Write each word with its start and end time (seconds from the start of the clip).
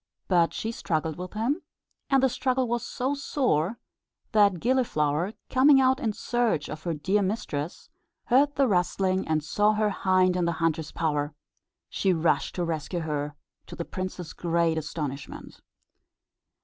But 0.27 0.51
she 0.51 0.71
struggled 0.71 1.15
with 1.15 1.33
him; 1.33 1.61
and 2.09 2.23
the 2.23 2.27
struggle 2.27 2.67
was 2.67 2.81
so 2.83 3.13
sore 3.13 3.77
that 4.31 4.59
Gilliflower, 4.59 5.33
coming 5.51 5.79
out 5.79 5.99
in 5.99 6.11
search 6.11 6.69
of 6.69 6.81
her 6.85 6.95
dear 6.95 7.21
mistress, 7.21 7.91
heard 8.25 8.55
the 8.55 8.67
rustling, 8.67 9.27
and 9.27 9.43
saw 9.43 9.73
her 9.73 9.91
hind 9.91 10.35
in 10.35 10.45
the 10.45 10.53
hunter's 10.53 10.91
power. 10.91 11.35
She 11.87 12.13
rushed 12.13 12.55
to 12.55 12.65
rescue 12.65 13.01
her, 13.01 13.35
to 13.67 13.75
the 13.75 13.85
prince's 13.85 14.33
great 14.33 14.79
astonishment. 14.79 15.61